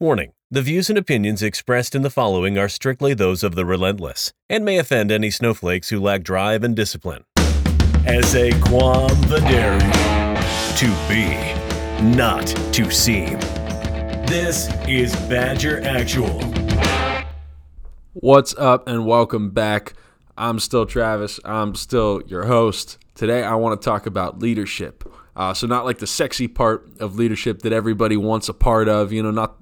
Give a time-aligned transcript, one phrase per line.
[0.00, 4.32] Warning The views and opinions expressed in the following are strictly those of the relentless
[4.48, 7.24] and may offend any snowflakes who lack drive and discipline.
[8.06, 9.80] Esse quam videre.
[10.76, 11.34] To be,
[12.16, 13.40] not to seem.
[14.28, 16.44] This is Badger Actual.
[18.12, 19.94] What's up, and welcome back.
[20.36, 21.40] I'm still Travis.
[21.44, 22.98] I'm still your host.
[23.16, 25.02] Today, I want to talk about leadership.
[25.38, 29.12] Uh, so, not like the sexy part of leadership that everybody wants a part of.
[29.12, 29.56] You know, not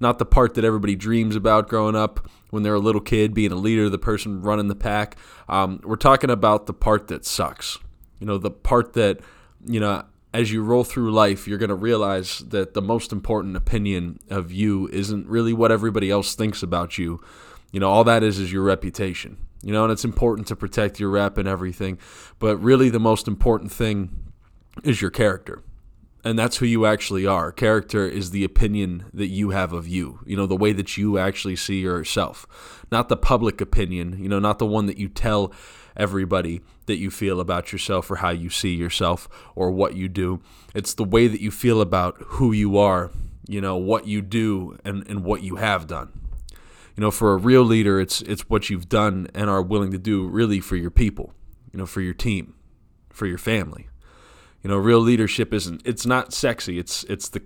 [0.00, 3.52] not the part that everybody dreams about growing up when they're a little kid, being
[3.52, 5.16] a leader, the person running the pack.
[5.46, 7.78] Um, we're talking about the part that sucks.
[8.18, 9.20] You know, the part that
[9.66, 13.56] you know as you roll through life, you're going to realize that the most important
[13.56, 17.20] opinion of you isn't really what everybody else thinks about you.
[17.72, 19.36] You know, all that is is your reputation.
[19.62, 21.98] You know, and it's important to protect your rep and everything,
[22.38, 24.29] but really the most important thing
[24.84, 25.62] is your character.
[26.22, 27.50] And that's who you actually are.
[27.50, 31.16] Character is the opinion that you have of you, you know, the way that you
[31.16, 35.52] actually see yourself, not the public opinion, you know, not the one that you tell
[35.96, 40.40] everybody that you feel about yourself or how you see yourself or what you do.
[40.74, 43.10] It's the way that you feel about who you are,
[43.48, 46.12] you know, what you do and, and what you have done.
[46.96, 49.98] You know, for a real leader, it's it's what you've done and are willing to
[49.98, 51.32] do really for your people,
[51.72, 52.54] you know, for your team,
[53.08, 53.88] for your family.
[54.62, 56.78] You know, real leadership isn't it's not sexy.
[56.78, 57.42] It's it's the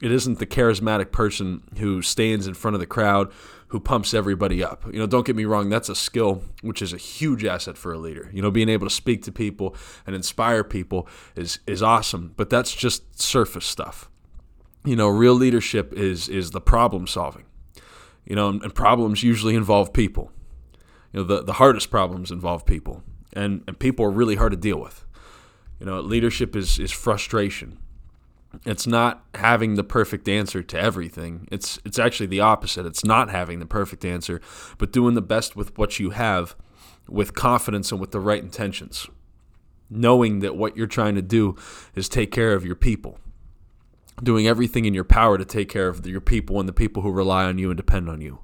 [0.00, 3.30] it isn't the charismatic person who stands in front of the crowd
[3.68, 4.84] who pumps everybody up.
[4.86, 7.92] You know, don't get me wrong, that's a skill which is a huge asset for
[7.92, 8.28] a leader.
[8.32, 12.50] You know, being able to speak to people and inspire people is is awesome, but
[12.50, 14.10] that's just surface stuff.
[14.84, 17.44] You know, real leadership is is the problem solving.
[18.24, 20.32] You know, and, and problems usually involve people.
[21.12, 23.02] You know, the, the hardest problems involve people.
[23.32, 25.04] And and people are really hard to deal with.
[25.80, 27.78] You know, leadership is is frustration.
[28.66, 31.48] It's not having the perfect answer to everything.
[31.50, 32.84] It's it's actually the opposite.
[32.84, 34.40] It's not having the perfect answer,
[34.76, 36.54] but doing the best with what you have
[37.08, 39.08] with confidence and with the right intentions.
[39.88, 41.56] Knowing that what you're trying to do
[41.94, 43.18] is take care of your people.
[44.22, 47.10] Doing everything in your power to take care of your people and the people who
[47.10, 48.40] rely on you and depend on you.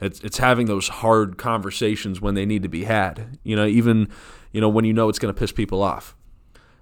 [0.00, 3.38] It's it's having those hard conversations when they need to be had.
[3.42, 4.08] You know, even
[4.52, 6.14] you know when you know it's going to piss people off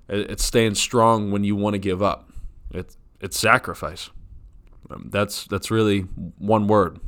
[0.09, 2.31] it's staying strong when you want to give up.
[2.71, 4.11] It's it's sacrifice.
[4.91, 7.01] Um, that's that's really one word.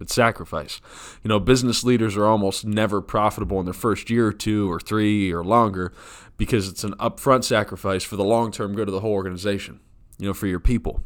[0.00, 0.80] It's sacrifice.
[1.22, 4.80] You know, business leaders are almost never profitable in their first year or two or
[4.80, 5.92] three or longer
[6.36, 9.80] because it's an upfront sacrifice for the long term good of the whole organization,
[10.18, 11.02] you know, for your people.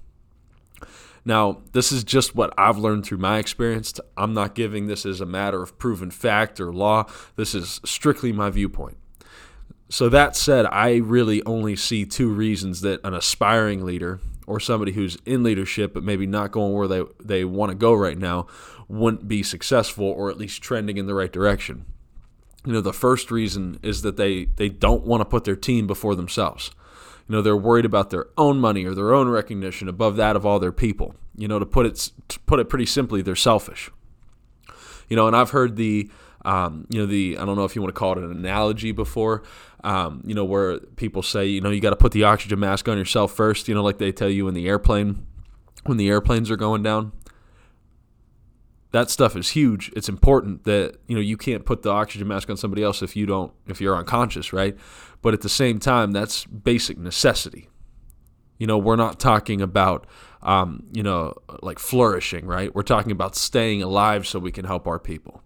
[1.24, 3.92] Now, this is just what I've learned through my experience.
[4.16, 7.04] I'm not giving this as a matter of proven fact or law.
[7.36, 8.96] This is strictly my viewpoint.
[9.90, 14.92] So, that said, I really only see two reasons that an aspiring leader or somebody
[14.92, 18.46] who's in leadership but maybe not going where they, they want to go right now
[18.88, 21.84] wouldn't be successful or at least trending in the right direction.
[22.64, 25.86] You know, the first reason is that they, they don't want to put their team
[25.86, 26.70] before themselves.
[27.28, 30.46] You know, they're worried about their own money or their own recognition above that of
[30.46, 31.14] all their people.
[31.36, 33.90] You know, to put it to put it pretty simply, they're selfish.
[35.08, 36.10] You know, and I've heard the
[36.44, 38.92] um, you know the I don't know if you want to call it an analogy
[38.92, 39.42] before,
[39.84, 42.88] um, you know where people say you know you got to put the oxygen mask
[42.88, 45.26] on yourself first, you know like they tell you in the airplane
[45.84, 47.12] when the airplanes are going down.
[48.90, 49.92] That stuff is huge.
[49.94, 53.16] It's important that you know you can't put the oxygen mask on somebody else if
[53.16, 54.76] you don't if you're unconscious, right?
[55.20, 57.68] But at the same time, that's basic necessity.
[58.58, 60.06] You know, we're not talking about
[60.42, 62.74] um, you know like flourishing, right?
[62.74, 65.42] We're talking about staying alive so we can help our people.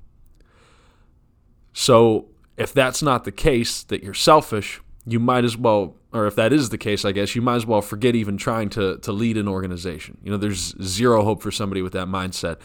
[1.72, 6.36] So if that's not the case, that you're selfish, you might as well, or if
[6.36, 9.12] that is the case, I guess, you might as well forget even trying to, to
[9.12, 10.18] lead an organization.
[10.22, 12.58] You know, there's zero hope for somebody with that mindset,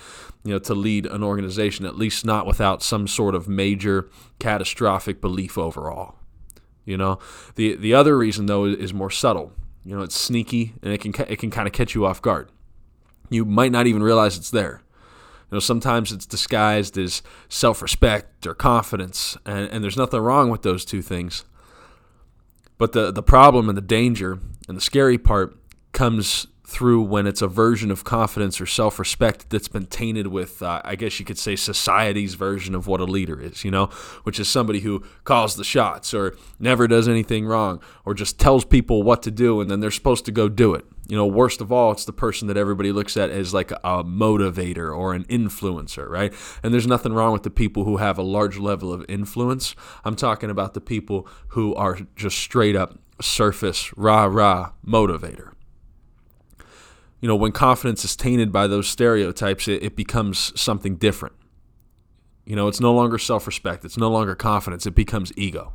[0.43, 4.09] you know, to lead an organization, at least not without some sort of major
[4.39, 6.15] catastrophic belief overall.
[6.85, 7.19] You know,
[7.55, 9.51] the the other reason though is more subtle.
[9.83, 12.49] You know, it's sneaky and it can it can kind of catch you off guard.
[13.29, 14.83] You might not even realize it's there.
[15.49, 20.61] You know, sometimes it's disguised as self-respect or confidence, and, and there's nothing wrong with
[20.61, 21.45] those two things.
[22.77, 25.57] But the the problem and the danger and the scary part
[25.93, 30.61] comes through when it's a version of confidence or self respect that's been tainted with,
[30.61, 33.85] uh, I guess you could say, society's version of what a leader is, you know,
[34.23, 38.65] which is somebody who calls the shots or never does anything wrong or just tells
[38.65, 40.83] people what to do and then they're supposed to go do it.
[41.07, 44.03] You know, worst of all, it's the person that everybody looks at as like a
[44.03, 46.33] motivator or an influencer, right?
[46.61, 49.75] And there's nothing wrong with the people who have a large level of influence.
[50.03, 55.53] I'm talking about the people who are just straight up surface, rah rah motivator
[57.21, 61.35] you know, when confidence is tainted by those stereotypes, it, it becomes something different.
[62.45, 65.73] You know, it's no longer self respect, it's no longer confidence, it becomes ego.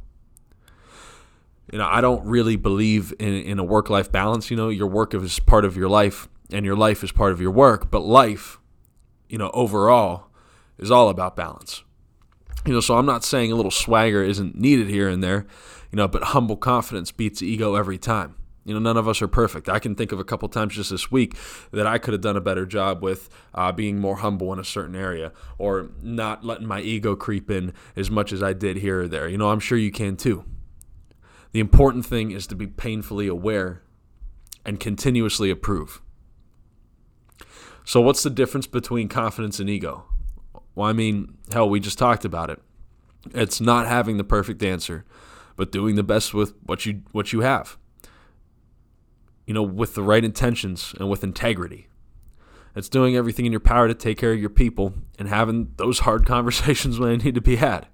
[1.70, 4.50] You know, I don't really believe in, in a work life balance.
[4.50, 7.40] You know, your work is part of your life and your life is part of
[7.40, 8.58] your work, but life,
[9.28, 10.28] you know, overall
[10.78, 11.82] is all about balance.
[12.66, 15.46] You know, so I'm not saying a little swagger isn't needed here and there,
[15.90, 18.36] you know, but humble confidence beats ego every time.
[18.64, 19.68] You know, none of us are perfect.
[19.68, 21.36] I can think of a couple times just this week
[21.72, 24.64] that I could have done a better job with uh, being more humble in a
[24.64, 29.02] certain area or not letting my ego creep in as much as I did here
[29.02, 29.28] or there.
[29.28, 30.44] You know, I'm sure you can too.
[31.52, 33.82] The important thing is to be painfully aware
[34.64, 36.00] and continuously approve.
[37.84, 40.04] So, what's the difference between confidence and ego?
[40.74, 42.60] Well, I mean, hell, we just talked about it.
[43.34, 45.04] It's not having the perfect answer,
[45.56, 47.76] but doing the best with what you what you have
[49.46, 51.88] you know, with the right intentions and with integrity.
[52.74, 56.00] It's doing everything in your power to take care of your people and having those
[56.00, 57.86] hard conversations when they need to be had.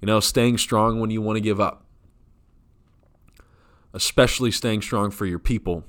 [0.00, 1.85] You know, staying strong when you want to give up.
[3.96, 5.84] Especially staying strong for your people.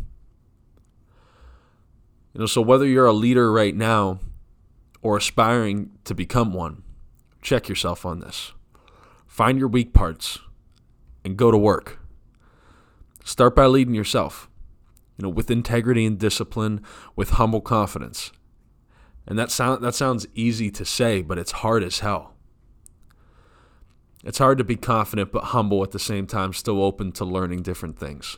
[2.33, 4.19] You know, so whether you're a leader right now
[5.01, 6.83] or aspiring to become one,
[7.41, 8.53] check yourself on this.
[9.25, 10.39] Find your weak parts
[11.25, 11.99] and go to work.
[13.25, 14.49] Start by leading yourself
[15.17, 16.81] you know, with integrity and discipline,
[17.15, 18.31] with humble confidence.
[19.25, 22.36] And that sound that sounds easy to say, but it's hard as hell.
[24.27, 27.61] It's hard to be confident but humble at the same time, still open to learning
[27.61, 28.37] different things.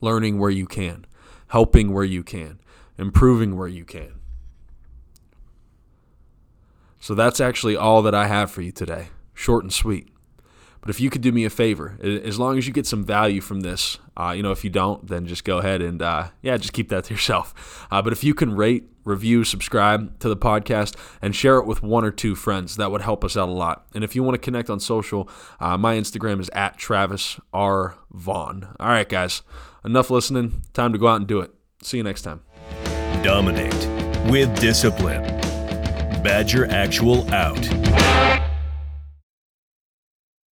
[0.00, 1.06] Learning where you can,
[1.46, 2.58] helping where you can,
[2.98, 4.18] improving where you can.
[6.98, 9.10] So that's actually all that I have for you today.
[9.32, 10.08] Short and sweet.
[10.80, 13.40] But if you could do me a favor, as long as you get some value
[13.40, 16.56] from this, uh, you know, if you don't, then just go ahead and, uh, yeah,
[16.56, 17.86] just keep that to yourself.
[17.92, 21.82] Uh, but if you can rate, review, subscribe to the podcast, and share it with
[21.82, 23.86] one or two friends, that would help us out a lot.
[23.94, 25.28] And if you want to connect on social,
[25.58, 27.96] uh, my Instagram is at Travis R.
[28.12, 28.74] Vaughn.
[28.78, 29.42] All right, guys,
[29.84, 30.62] enough listening.
[30.72, 31.50] Time to go out and do it.
[31.82, 32.42] See you next time.
[33.22, 33.74] Dominate
[34.30, 35.22] with discipline.
[36.22, 38.37] Badger Actual out.